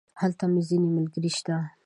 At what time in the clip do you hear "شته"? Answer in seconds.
1.37-1.55